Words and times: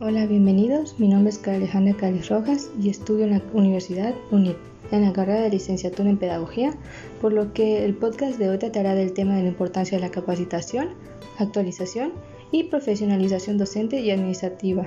Hola, 0.00 0.26
bienvenidos. 0.26 0.94
Mi 1.00 1.08
nombre 1.08 1.30
es 1.30 1.48
Alejandra 1.48 1.92
Cáliz 1.96 2.28
Rojas 2.28 2.70
y 2.80 2.88
estudio 2.88 3.24
en 3.24 3.32
la 3.32 3.42
Universidad 3.52 4.14
UNIT 4.30 4.56
en 4.92 5.02
la 5.02 5.12
carrera 5.12 5.40
de 5.40 5.50
licenciatura 5.50 6.08
en 6.08 6.18
Pedagogía, 6.18 6.72
por 7.20 7.32
lo 7.32 7.52
que 7.52 7.84
el 7.84 7.94
podcast 7.94 8.38
de 8.38 8.48
hoy 8.48 8.58
tratará 8.58 8.94
del 8.94 9.12
tema 9.12 9.34
de 9.34 9.42
la 9.42 9.48
importancia 9.48 9.98
de 9.98 10.04
la 10.04 10.12
capacitación, 10.12 10.90
actualización 11.38 12.12
y 12.52 12.64
profesionalización 12.64 13.58
docente 13.58 13.98
y 13.98 14.12
administrativa. 14.12 14.86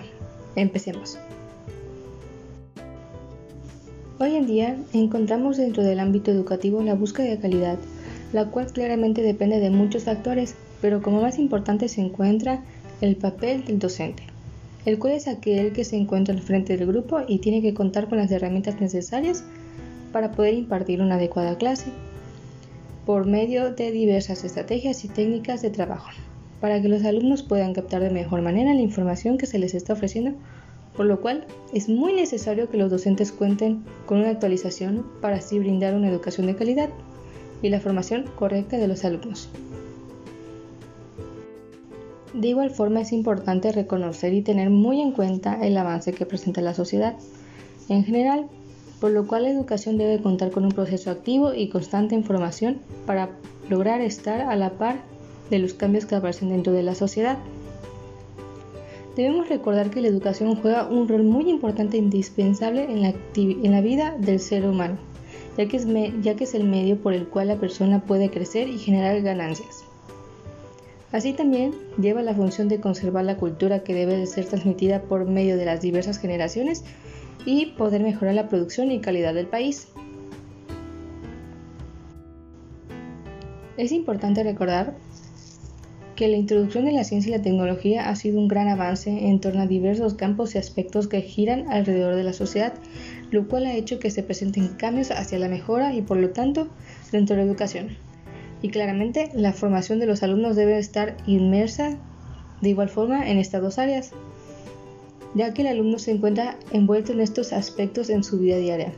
Empecemos. 0.56 1.20
Hoy 4.18 4.38
en 4.38 4.48
día 4.48 4.78
encontramos 4.94 5.58
dentro 5.58 5.84
del 5.84 6.00
ámbito 6.00 6.32
educativo 6.32 6.82
la 6.84 6.96
búsqueda 6.96 7.32
de 7.32 7.40
calidad, 7.40 7.80
la 8.32 8.46
cual 8.50 8.72
claramente 8.72 9.24
depende 9.24 9.60
de 9.60 9.72
muchos 9.72 10.06
factores, 10.06 10.56
pero 10.80 11.02
como 11.02 11.22
más 11.22 11.38
importante 11.38 11.90
se 11.90 12.00
encuentra 12.00 12.64
el 13.02 13.18
papel 13.18 13.66
del 13.66 13.78
docente, 13.78 14.31
el 14.86 14.98
cual 14.98 15.14
es 15.14 15.28
aquel 15.28 15.74
que 15.74 15.84
se 15.84 15.96
encuentra 15.96 16.34
al 16.34 16.42
frente 16.42 16.76
del 16.76 16.88
grupo 16.88 17.20
y 17.28 17.40
tiene 17.40 17.62
que 17.62 17.74
contar 17.74 18.10
con 18.10 18.18
las 18.18 18.32
herramientas 18.32 18.82
necesarias 18.82 19.44
para 20.12 20.32
poder 20.32 20.54
impartir 20.54 21.02
una 21.02 21.16
adecuada 21.16 21.58
clase 21.58 21.92
por 23.06 23.26
medio 23.26 23.74
de 23.74 23.92
diversas 23.92 24.44
estrategias 24.44 25.04
y 25.06 25.08
técnicas 25.08 25.62
de 25.62 25.70
trabajo, 25.70 26.10
para 26.60 26.82
que 26.82 26.88
los 26.88 27.04
alumnos 27.04 27.44
puedan 27.44 27.74
captar 27.74 28.02
de 28.02 28.10
mejor 28.10 28.42
manera 28.42 28.74
la 28.74 28.82
información 28.82 29.38
que 29.38 29.48
se 29.48 29.60
les 29.60 29.74
está 29.74 29.94
ofreciendo, 29.94 30.34
por 30.96 31.06
lo 31.06 31.22
cual 31.22 31.46
es 31.74 31.90
muy 31.90 32.14
necesario 32.14 32.70
que 32.70 32.78
los 32.78 32.92
docentes 32.92 33.32
cuenten 33.32 33.84
con 34.06 34.20
una 34.20 34.30
actualización 34.30 35.06
para 35.22 35.38
así 35.38 35.58
brindar 35.58 35.96
una 35.96 36.10
educación 36.10 36.48
de 36.48 36.56
calidad 36.56 36.90
y 37.62 37.70
la 37.70 37.80
formación 37.80 38.26
correcta 38.36 38.78
de 38.78 38.88
los 38.88 39.04
alumnos. 39.06 39.50
De 42.34 42.48
igual 42.48 42.70
forma 42.70 43.02
es 43.02 43.12
importante 43.12 43.74
reconocer 43.74 44.34
y 44.34 44.42
tener 44.42 44.70
muy 44.70 45.02
en 45.02 45.12
cuenta 45.12 45.60
el 45.62 45.76
avance 45.76 46.14
que 46.14 46.26
presenta 46.26 46.62
la 46.62 46.74
sociedad 46.74 47.16
en 47.90 48.06
general, 48.06 48.48
por 49.02 49.12
lo 49.12 49.28
cual 49.28 49.44
la 49.44 49.50
educación 49.50 49.98
debe 49.98 50.22
contar 50.22 50.52
con 50.52 50.64
un 50.64 50.72
proceso 50.72 51.12
activo 51.12 51.54
y 51.54 51.68
constante 51.68 52.16
en 52.16 52.24
formación 52.24 52.80
para 53.06 53.32
lograr 53.70 54.00
estar 54.00 54.42
a 54.42 54.56
la 54.56 54.72
par 54.72 55.02
de 55.50 55.60
los 55.60 55.74
cambios 55.74 56.06
que 56.06 56.16
aparecen 56.16 56.50
dentro 56.50 56.72
de 56.72 56.84
la 56.84 56.96
sociedad. 56.96 57.38
Debemos 59.18 59.50
recordar 59.50 59.90
que 59.90 60.00
la 60.00 60.08
educación 60.08 60.56
juega 60.56 60.88
un 60.88 61.10
rol 61.10 61.24
muy 61.24 61.50
importante 61.50 61.98
e 61.98 62.00
indispensable 62.00 62.86
en 62.86 63.72
la, 63.72 63.82
vida 63.82 64.16
del 64.18 64.40
ser 64.40 64.66
humano, 64.66 64.98
ya 65.58 65.68
que 65.68 66.44
es 66.46 66.54
el 66.54 66.64
medio 66.64 66.96
por 66.96 67.14
el 67.14 67.28
cual 67.28 67.50
la 67.50 67.58
persona 67.58 68.02
puede 68.02 68.30
crecer 68.30 68.70
y 68.70 68.78
generar 68.78 69.22
ganancias. 69.22 69.91
Así 71.12 71.34
también 71.34 71.74
lleva 72.00 72.22
la 72.22 72.34
función 72.34 72.70
de 72.70 72.80
conservar 72.80 73.26
la 73.26 73.38
cultura 73.38 73.84
que 73.84 73.94
debe 73.94 74.16
de 74.16 74.28
ser 74.28 74.46
transmitida 74.46 75.02
por 75.02 75.26
medio 75.26 75.58
de 75.58 75.66
las 75.66 75.82
diversas 75.82 76.20
generaciones 76.20 76.86
y 77.46 77.68
poder 77.78 78.02
mejorar 78.02 78.36
la 78.36 78.48
producción 78.48 78.92
y 78.92 79.02
calidad 79.02 79.34
del 79.34 79.48
país. 79.48 79.90
Es 83.76 83.92
importante 83.92 84.44
recordar 84.44 84.96
que 86.16 86.28
la 86.28 86.38
introducción 86.38 86.86
de 86.86 86.92
la 86.92 87.04
ciencia 87.04 87.30
y 87.30 87.38
la 87.38 87.44
tecnología 87.44 88.08
ha 88.08 88.16
sido 88.16 88.40
un 88.40 88.48
gran 88.48 88.68
avance 88.68 89.10
en 89.10 89.40
torno 89.42 89.62
a 89.62 89.68
diversos 89.68 90.14
campos 90.14 90.56
y 90.56 90.60
aspectos 90.60 91.08
que 91.08 91.22
giran 91.22 91.70
alrededor 91.72 92.16
de 92.16 92.24
la 92.24 92.34
sociedad, 92.34 92.74
lo 93.32 93.48
cual 93.48 93.66
ha 93.66 93.74
hecho 93.74 94.00
que 94.00 94.12
se 94.12 94.24
presenten 94.24 94.70
cambios 94.76 95.10
hacia 95.12 95.40
la 95.40 95.50
mejora 95.50 95.94
y 95.94 96.04
por 96.04 96.18
lo 96.18 96.30
tanto 96.30 96.68
dentro 97.12 97.36
de 97.36 97.42
la 97.42 97.48
educación 97.50 98.11
y 98.62 98.70
claramente 98.70 99.30
la 99.34 99.54
formación 99.54 100.00
de 100.00 100.06
los 100.06 100.24
alumnos 100.24 100.56
debe 100.56 100.78
estar 100.78 101.18
inmersa 101.26 101.98
de 102.62 102.70
igual 102.70 102.90
forma 102.90 103.30
en 103.30 103.38
estas 103.38 103.62
dos 103.62 103.80
áreas, 103.80 104.12
ya 105.34 105.54
que 105.54 105.64
el 105.64 105.70
alumno 105.70 105.98
se 106.00 106.12
encuentra 106.12 106.58
envuelto 106.72 107.12
en 107.12 107.22
estos 107.22 107.54
aspectos 107.54 108.10
en 108.10 108.24
su 108.24 108.38
vida 108.38 108.58
diaria. 108.58 108.94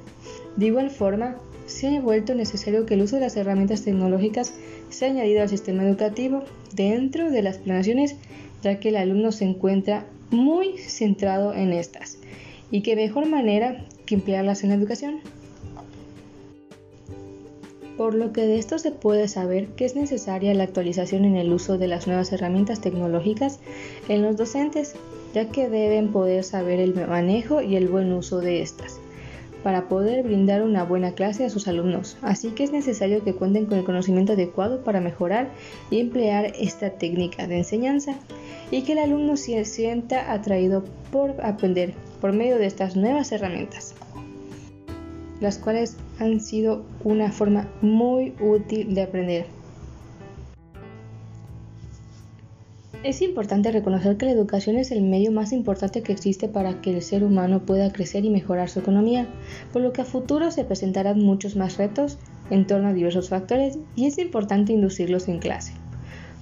De 0.57 0.67
igual 0.67 0.89
forma, 0.89 1.37
se 1.65 1.95
ha 1.95 2.01
vuelto 2.01 2.35
necesario 2.35 2.85
que 2.85 2.95
el 2.95 3.03
uso 3.03 3.15
de 3.15 3.21
las 3.21 3.37
herramientas 3.37 3.83
tecnológicas 3.83 4.53
sea 4.89 5.09
añadido 5.09 5.41
al 5.41 5.49
sistema 5.49 5.83
educativo 5.83 6.43
dentro 6.75 7.31
de 7.31 7.41
las 7.41 7.57
planeaciones, 7.57 8.15
ya 8.61 8.79
que 8.79 8.89
el 8.89 8.97
alumno 8.97 9.31
se 9.31 9.45
encuentra 9.45 10.05
muy 10.29 10.77
centrado 10.77 11.53
en 11.53 11.71
estas. 11.71 12.17
Y 12.69 12.81
qué 12.81 12.95
mejor 12.95 13.27
manera 13.27 13.85
que 14.05 14.15
emplearlas 14.15 14.63
en 14.63 14.69
la 14.69 14.75
educación 14.75 15.21
por 17.97 18.15
lo 18.15 18.33
que 18.33 18.47
de 18.47 18.57
esto 18.57 18.79
se 18.79 18.91
puede 18.91 19.27
saber 19.27 19.67
que 19.69 19.85
es 19.85 19.95
necesaria 19.95 20.53
la 20.53 20.63
actualización 20.63 21.25
en 21.25 21.35
el 21.35 21.53
uso 21.53 21.77
de 21.77 21.87
las 21.87 22.07
nuevas 22.07 22.31
herramientas 22.31 22.81
tecnológicas 22.81 23.59
en 24.09 24.21
los 24.21 24.37
docentes, 24.37 24.95
ya 25.33 25.49
que 25.49 25.69
deben 25.69 26.11
poder 26.11 26.43
saber 26.43 26.79
el 26.79 26.93
manejo 27.07 27.61
y 27.61 27.75
el 27.75 27.87
buen 27.87 28.11
uso 28.13 28.39
de 28.39 28.61
estas 28.61 28.99
para 29.63 29.87
poder 29.87 30.23
brindar 30.23 30.61
una 30.61 30.83
buena 30.83 31.13
clase 31.13 31.45
a 31.45 31.49
sus 31.49 31.69
alumnos. 31.69 32.17
Así 32.21 32.49
que 32.49 32.65
es 32.65 32.73
necesario 32.73 33.23
que 33.23 33.33
cuenten 33.33 33.65
con 33.65 33.77
el 33.77 33.85
conocimiento 33.85 34.33
adecuado 34.33 34.83
para 34.83 34.99
mejorar 34.99 35.51
y 35.89 36.01
emplear 36.01 36.51
esta 36.59 36.89
técnica 36.89 37.47
de 37.47 37.59
enseñanza 37.59 38.15
y 38.71 38.81
que 38.81 38.91
el 38.91 38.99
alumno 38.99 39.37
se 39.37 39.63
sienta 39.63 40.33
atraído 40.33 40.83
por 41.11 41.33
aprender 41.41 41.93
por 42.19 42.33
medio 42.33 42.57
de 42.57 42.65
estas 42.65 42.97
nuevas 42.97 43.31
herramientas 43.31 43.95
las 45.43 45.57
cuales 45.57 45.97
han 46.23 46.39
sido 46.39 46.83
una 47.03 47.31
forma 47.31 47.69
muy 47.81 48.33
útil 48.39 48.93
de 48.95 49.03
aprender. 49.03 49.45
Es 53.03 53.21
importante 53.21 53.69
reconocer 53.69 54.15
que 54.15 54.27
la 54.27 54.31
educación 54.31 54.77
es 54.77 54.89
el 54.91 55.01
medio 55.01 55.29
más 55.33 55.51
importante 55.51 56.03
que 56.03 56.13
existe 56.13 56.47
para 56.47 56.79
que 56.79 56.95
el 56.95 57.01
ser 57.01 57.25
humano 57.25 57.65
pueda 57.65 57.91
crecer 57.91 58.23
y 58.23 58.29
mejorar 58.29 58.69
su 58.69 58.79
economía, 58.79 59.27
por 59.73 59.81
lo 59.81 59.91
que 59.91 60.01
a 60.01 60.05
futuro 60.05 60.51
se 60.51 60.63
presentarán 60.63 61.19
muchos 61.19 61.57
más 61.57 61.75
retos 61.75 62.17
en 62.49 62.65
torno 62.65 62.87
a 62.87 62.93
diversos 62.93 63.27
factores 63.27 63.77
y 63.97 64.05
es 64.05 64.17
importante 64.19 64.71
inducirlos 64.71 65.27
en 65.27 65.39
clase, 65.39 65.73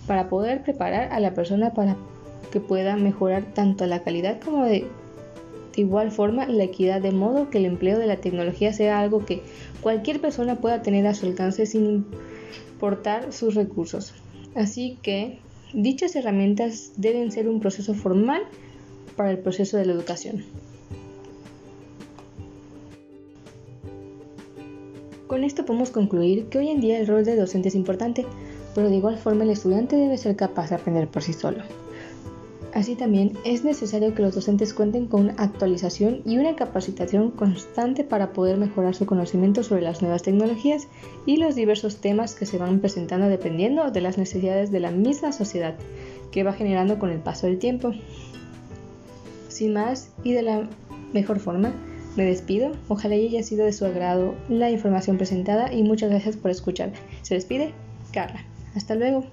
para 0.06 0.30
poder 0.30 0.62
preparar 0.62 1.12
a 1.12 1.20
la 1.20 1.34
persona 1.34 1.74
para 1.74 1.98
que 2.52 2.60
pueda 2.60 2.96
mejorar 2.96 3.44
tanto 3.56 3.88
la 3.88 4.04
calidad 4.04 4.40
como 4.40 4.66
de 4.66 4.88
de 5.76 5.82
igual 5.82 6.12
forma, 6.12 6.46
la 6.48 6.64
equidad 6.64 7.02
de 7.02 7.12
modo 7.12 7.50
que 7.50 7.58
el 7.58 7.66
empleo 7.66 7.98
de 7.98 8.08
la 8.08 8.18
tecnología 8.18 8.74
sea 8.74 9.00
algo 9.00 9.26
que 9.26 9.42
cualquier 9.82 10.20
persona 10.20 10.58
pueda 10.58 10.82
tener 10.82 11.08
a 11.08 11.14
su 11.14 11.26
alcance 11.26 11.66
sin 11.66 12.06
importar 12.74 13.32
sus 13.32 13.56
recursos. 13.56 14.14
Así 14.56 14.98
que 15.02 15.40
dichas 15.74 16.16
herramientas 16.16 16.94
deben 16.98 17.32
ser 17.32 17.48
un 17.48 17.60
proceso 17.60 17.94
formal 17.94 18.42
para 19.16 19.32
el 19.32 19.40
proceso 19.40 19.78
de 19.78 19.86
la 19.86 19.94
educación. 19.94 20.44
Con 25.28 25.46
esto 25.46 25.66
podemos 25.66 25.92
concluir 25.92 26.48
que 26.48 26.58
hoy 26.58 26.68
en 26.68 26.82
día 26.82 27.00
el 27.00 27.08
rol 27.08 27.24
de 27.24 27.38
docente 27.38 27.70
es 27.70 27.76
importante, 27.76 28.26
pero 28.76 28.90
de 28.90 28.98
igual 28.98 29.18
forma 29.18 29.46
el 29.46 29.52
estudiante 29.52 29.96
debe 29.96 30.18
ser 30.18 30.36
capaz 30.36 30.70
de 30.70 30.76
aprender 30.76 31.08
por 31.08 31.24
sí 31.24 31.32
solo. 31.32 31.64
Así 32.74 32.96
también 32.96 33.34
es 33.44 33.66
necesario 33.66 34.16
que 34.16 34.22
los 34.22 34.34
docentes 34.34 34.74
cuenten 34.74 35.08
con 35.08 35.22
una 35.22 35.34
actualización 35.34 36.22
y 36.26 36.38
una 36.38 36.56
capacitación 36.56 37.32
constante 37.32 38.06
para 38.06 38.32
poder 38.32 38.58
mejorar 38.58 38.96
su 38.96 39.06
conocimiento 39.06 39.64
sobre 39.64 39.82
las 39.82 40.02
nuevas 40.02 40.24
tecnologías 40.24 40.88
y 41.26 41.36
los 41.36 41.56
diversos 41.56 41.98
temas 41.98 42.34
que 42.34 42.46
se 42.46 42.58
van 42.58 42.80
presentando 42.80 43.28
dependiendo 43.28 43.92
de 43.92 44.02
las 44.02 44.18
necesidades 44.18 44.72
de 44.72 44.80
la 44.80 44.92
misma 44.92 45.34
sociedad 45.34 45.76
que 46.32 46.44
va 46.44 46.54
generando 46.54 46.98
con 46.98 47.10
el 47.10 47.20
paso 47.20 47.48
del 47.48 47.60
tiempo. 47.60 47.92
Sin 49.50 49.74
más 49.74 50.10
y 50.24 50.32
de 50.32 50.42
la 50.42 50.70
mejor 51.12 51.40
forma, 51.40 51.74
me 52.16 52.24
despido. 52.24 52.72
Ojalá 52.88 53.16
haya 53.16 53.44
sido 53.44 53.66
de 53.66 53.74
su 53.74 53.86
agrado 53.86 54.34
la 54.48 54.72
información 54.72 55.18
presentada 55.18 55.74
y 55.74 55.84
muchas 55.84 56.10
gracias 56.10 56.38
por 56.38 56.52
escuchar. 56.52 56.94
Se 57.22 57.36
despide 57.36 57.74
Carla. 58.14 58.46
Hasta 58.76 58.96
luego. 58.96 59.26